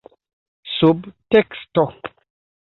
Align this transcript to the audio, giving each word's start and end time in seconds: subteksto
subteksto 0.77 1.85